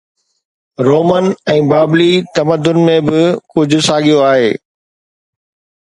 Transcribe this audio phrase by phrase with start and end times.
[0.87, 2.09] Roman ۽ بابلي
[2.39, 3.21] تمدن ۾ به
[3.57, 4.49] ڪجهه ساڳيو آهي